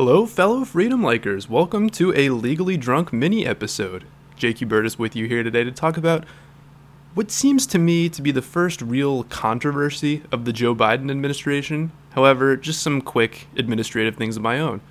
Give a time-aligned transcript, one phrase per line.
[0.00, 1.48] Hello, fellow freedom likers.
[1.48, 4.04] Welcome to a legally drunk mini episode.
[4.36, 6.24] Jakey Bird is with you here today to talk about
[7.14, 11.90] what seems to me to be the first real controversy of the Joe Biden administration.
[12.10, 14.82] However, just some quick administrative things of my own.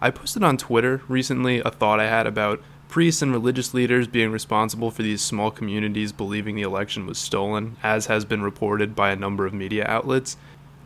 [0.00, 4.32] I posted on Twitter recently a thought I had about priests and religious leaders being
[4.32, 9.10] responsible for these small communities believing the election was stolen, as has been reported by
[9.10, 10.38] a number of media outlets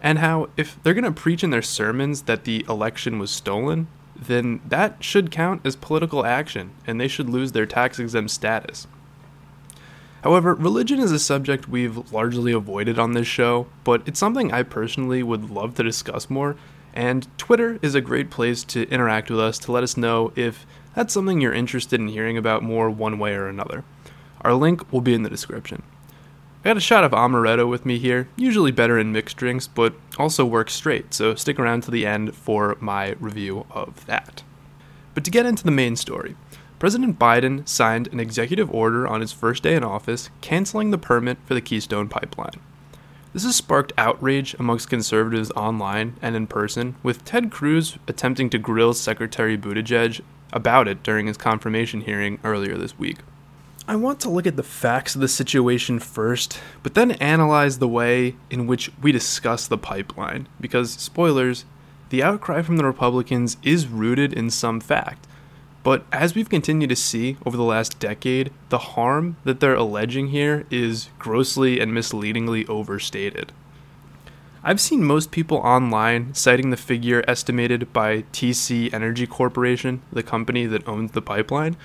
[0.02, 3.86] and how if they're going to preach in their sermons that the election was stolen,
[4.16, 8.86] then that should count as political action and they should lose their tax exempt status.
[10.22, 14.62] However, religion is a subject we've largely avoided on this show, but it's something I
[14.62, 16.56] personally would love to discuss more,
[16.94, 20.64] and Twitter is a great place to interact with us to let us know if
[20.94, 23.82] that's something you're interested in hearing about more one way or another.
[24.42, 25.82] Our link will be in the description.
[26.64, 29.94] I got a shot of amaretto with me here, usually better in mixed drinks, but
[30.16, 34.44] also works straight, so stick around to the end for my review of that.
[35.12, 36.36] But to get into the main story,
[36.78, 41.38] President Biden signed an executive order on his first day in office canceling the permit
[41.46, 42.60] for the Keystone Pipeline.
[43.32, 48.58] This has sparked outrage amongst conservatives online and in person, with Ted Cruz attempting to
[48.58, 50.20] grill Secretary Buttigieg
[50.52, 53.18] about it during his confirmation hearing earlier this week.
[53.88, 57.88] I want to look at the facts of the situation first, but then analyze the
[57.88, 60.48] way in which we discuss the pipeline.
[60.60, 61.64] Because, spoilers,
[62.10, 65.26] the outcry from the Republicans is rooted in some fact.
[65.82, 70.28] But as we've continued to see over the last decade, the harm that they're alleging
[70.28, 73.50] here is grossly and misleadingly overstated.
[74.62, 80.66] I've seen most people online citing the figure estimated by TC Energy Corporation, the company
[80.66, 81.76] that owns the pipeline,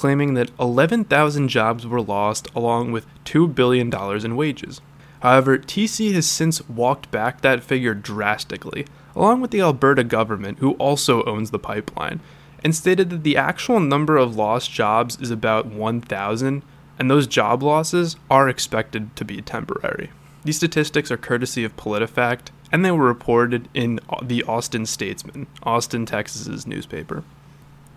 [0.00, 3.92] claiming that 11,000 jobs were lost along with $2 billion
[4.24, 4.80] in wages.
[5.20, 10.72] However, TC has since walked back that figure drastically, along with the Alberta government, who
[10.76, 12.20] also owns the pipeline,
[12.64, 16.62] and stated that the actual number of lost jobs is about 1,000,
[16.98, 20.08] and those job losses are expected to be temporary.
[20.44, 26.06] These statistics are courtesy of PolitiFact, and they were reported in the Austin Statesman, Austin,
[26.06, 27.22] Texas's newspaper.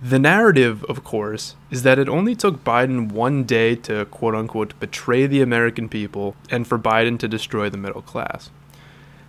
[0.03, 4.77] The narrative, of course, is that it only took Biden one day to quote unquote
[4.77, 8.49] betray the American people and for Biden to destroy the middle class.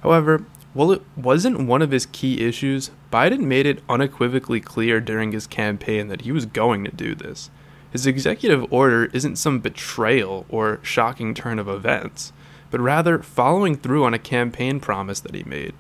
[0.02, 5.30] However, while it wasn't one of his key issues, Biden made it unequivocally clear during
[5.30, 7.50] his campaign that he was going to do this.
[7.92, 12.32] His executive order isn't some betrayal or shocking turn of events,
[12.72, 15.74] but rather following through on a campaign promise that he made.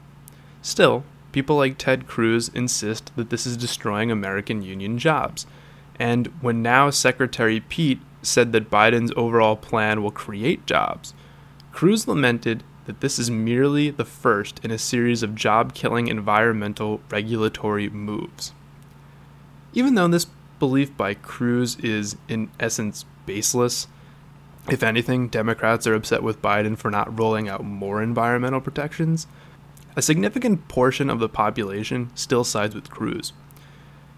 [0.62, 1.02] Still,
[1.34, 5.48] people like Ted Cruz insist that this is destroying American union jobs.
[5.98, 11.12] And when now Secretary Pete said that Biden's overall plan will create jobs,
[11.72, 17.00] Cruz lamented that this is merely the first in a series of job killing environmental
[17.10, 18.52] regulatory moves.
[19.72, 20.28] Even though this
[20.60, 23.88] belief by Cruz is, in essence, baseless,
[24.70, 29.26] if anything, Democrats are upset with Biden for not rolling out more environmental protections.
[29.96, 33.32] A significant portion of the population still sides with Cruz.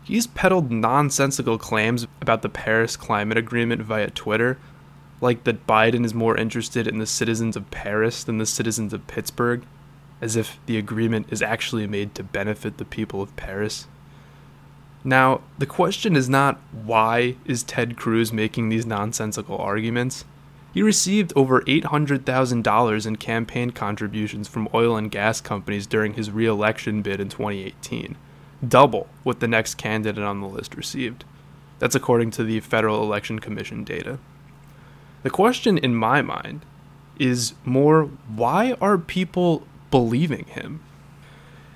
[0.05, 4.59] He's peddled nonsensical claims about the Paris Climate Agreement via Twitter,
[5.21, 9.07] like that Biden is more interested in the citizens of Paris than the citizens of
[9.07, 9.65] Pittsburgh,
[10.21, 13.87] as if the agreement is actually made to benefit the people of Paris.
[15.05, 20.25] Now, the question is not why is Ted Cruz making these nonsensical arguments?
[20.77, 26.45] He received over $800,000 in campaign contributions from oil and gas companies during his re
[26.45, 28.15] election bid in 2018,
[28.69, 31.25] double what the next candidate on the list received.
[31.79, 34.19] That's according to the Federal Election Commission data.
[35.23, 36.67] The question in my mind
[37.19, 40.83] is more why are people believing him?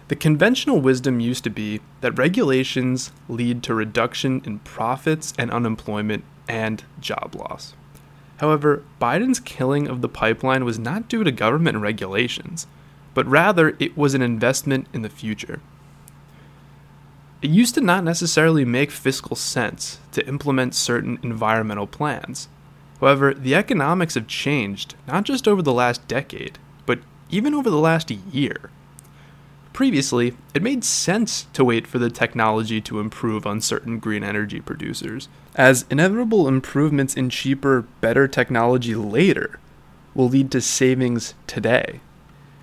[0.08, 6.22] The conventional wisdom used to be that regulations lead to reduction in profits and unemployment
[6.46, 7.72] and job loss.
[8.40, 12.66] However, Biden's killing of the pipeline was not due to government regulations,
[13.12, 15.60] but rather it was an investment in the future.
[17.42, 22.48] It used to not necessarily make fiscal sense to implement certain environmental plans.
[22.98, 27.76] However, the economics have changed not just over the last decade, but even over the
[27.76, 28.70] last year.
[29.72, 34.60] Previously, it made sense to wait for the technology to improve on certain green energy
[34.60, 39.58] producers, as inevitable improvements in cheaper, better technology later
[40.14, 42.00] will lead to savings today.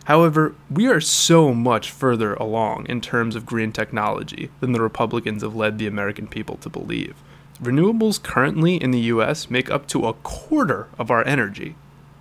[0.05, 5.43] However, we are so much further along in terms of green technology than the Republicans
[5.43, 7.15] have led the American people to believe.
[7.61, 11.75] Renewables currently in the US make up to a quarter of our energy.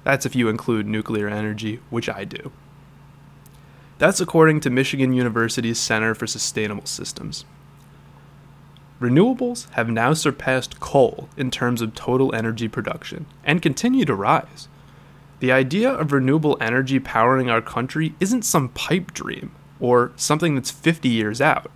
[0.04, 2.50] That's if you include nuclear energy, which I do.
[3.98, 7.46] That's according to Michigan University's Center for Sustainable Systems.
[9.00, 14.68] Renewables have now surpassed coal in terms of total energy production and continue to rise.
[15.40, 20.70] The idea of renewable energy powering our country isn't some pipe dream or something that's
[20.70, 21.70] 50 years out.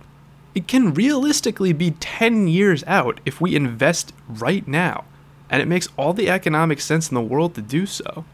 [0.53, 5.05] It can realistically be 10 years out if we invest right now,
[5.49, 8.25] and it makes all the economic sense in the world to do so.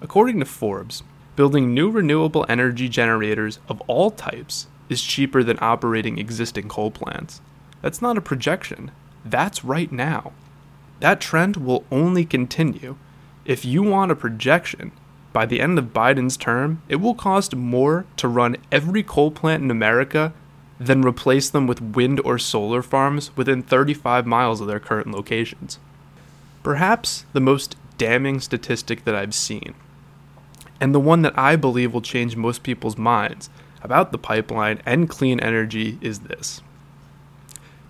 [0.00, 1.02] According to Forbes,
[1.36, 7.40] building new renewable energy generators of all types is cheaper than operating existing coal plants.
[7.80, 8.90] That's not a projection,
[9.24, 10.32] that's right now.
[11.00, 12.96] That trend will only continue.
[13.44, 14.92] If you want a projection,
[15.32, 19.62] by the end of Biden's term, it will cost more to run every coal plant
[19.62, 20.32] in America
[20.78, 25.78] than replace them with wind or solar farms within 35 miles of their current locations.
[26.62, 29.74] Perhaps the most damning statistic that I've seen,
[30.80, 33.50] and the one that I believe will change most people's minds
[33.82, 36.60] about the pipeline and clean energy, is this.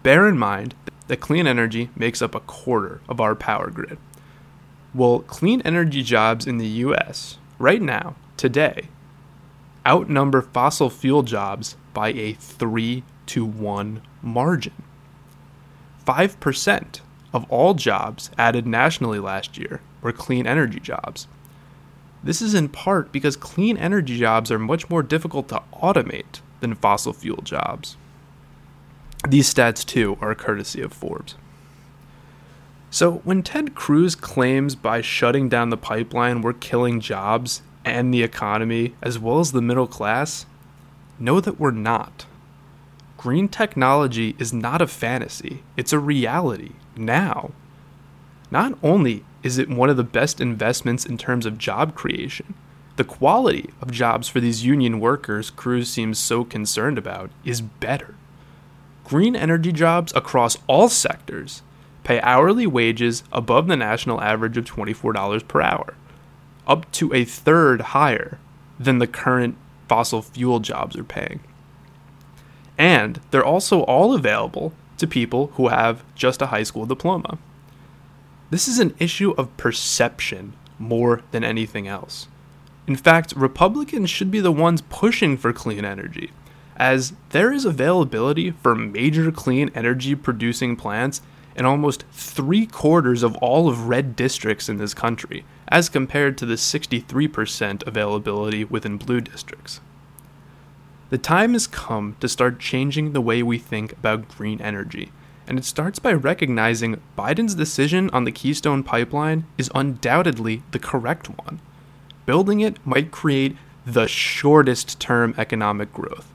[0.03, 0.75] Bear in mind
[1.09, 3.99] that clean energy makes up a quarter of our power grid.
[4.95, 8.89] Well, clean energy jobs in the US, right now, today,
[9.87, 14.83] outnumber fossil fuel jobs by a 3 to 1 margin.
[16.07, 17.01] 5%
[17.33, 21.27] of all jobs added nationally last year were clean energy jobs.
[22.25, 26.75] This is in part because clean energy jobs are much more difficult to automate than
[26.75, 27.97] fossil fuel jobs.
[29.29, 31.35] These stats, too, are courtesy of Forbes.
[32.91, 38.23] So, when Ted Cruz claims by shutting down the pipeline we're killing jobs and the
[38.23, 40.47] economy, as well as the middle class,
[41.19, 42.27] know that we're not.
[43.17, 47.53] Green technology is not a fantasy, it's a reality now.
[48.51, 52.55] Not only is it one of the best investments in terms of job creation,
[52.97, 58.15] the quality of jobs for these union workers Cruz seems so concerned about is better.
[59.05, 61.63] Green energy jobs across all sectors
[62.05, 65.95] pay hourly wages above the national average of $24 per hour,
[66.67, 68.39] up to a third higher
[68.79, 69.57] than the current
[69.89, 71.41] fossil fuel jobs are paying.
[72.79, 77.39] And they're also all available to people who have just a high school diploma.
[78.53, 82.29] This is an issue of perception more than anything else.
[82.87, 86.33] In fact, Republicans should be the ones pushing for clean energy
[86.77, 91.23] as there is availability for major clean energy producing plants
[91.57, 96.45] in almost three quarters of all of red districts in this country, as compared to
[96.45, 99.81] the 63% availability within blue districts.
[101.09, 105.11] The time has come to start changing the way we think about green energy,
[105.47, 111.29] and it starts by recognizing Biden's decision on the Keystone Pipeline is undoubtedly the correct
[111.45, 111.61] one.
[112.27, 116.29] Building it might create the shortest term economic growth,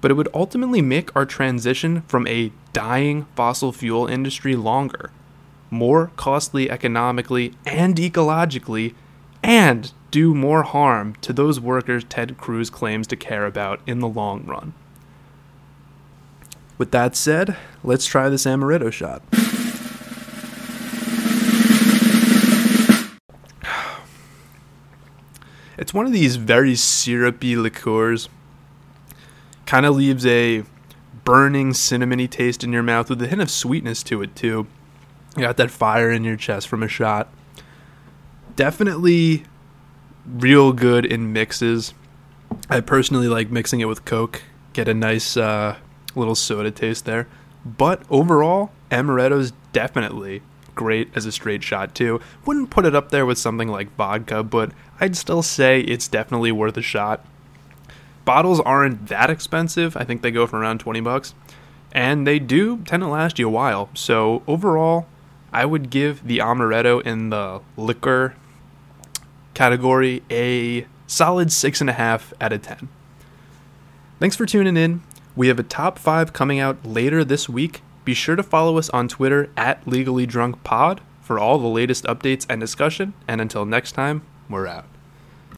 [0.00, 5.10] but it would ultimately make our transition from a dying fossil fuel industry longer,
[5.70, 8.94] more costly economically and ecologically,
[9.42, 14.08] and do more harm to those workers Ted Cruz claims to care about in the
[14.08, 14.72] long run.
[16.78, 19.22] With that said, let's try this amaretto shot.
[25.76, 28.28] It's one of these very syrupy liqueurs
[29.64, 30.64] kind of leaves a
[31.22, 34.66] burning cinnamony taste in your mouth with a hint of sweetness to it too.
[35.36, 37.28] You got that fire in your chest from a shot.
[38.56, 39.44] Definitely
[40.26, 41.94] real good in mixes.
[42.68, 45.76] I personally like mixing it with Coke, get a nice uh,
[46.18, 47.28] little soda taste there.
[47.64, 50.42] But overall, amaretto's definitely
[50.74, 52.20] great as a straight shot too.
[52.44, 56.52] Wouldn't put it up there with something like vodka, but I'd still say it's definitely
[56.52, 57.24] worth a shot
[58.28, 59.96] bottles aren't that expensive.
[59.96, 61.32] I think they go for around 20 bucks.
[61.92, 63.88] And they do tend to last you a while.
[63.94, 65.06] So overall,
[65.50, 68.34] I would give the amaretto in the liquor
[69.54, 72.90] category a solid 6.5 out of 10.
[74.20, 75.00] Thanks for tuning in.
[75.38, 77.82] We have a top 5 coming out later this week.
[78.04, 82.02] Be sure to follow us on Twitter at Legally Drunk Pod for all the latest
[82.06, 83.14] updates and discussion.
[83.28, 84.97] And until next time, we're out.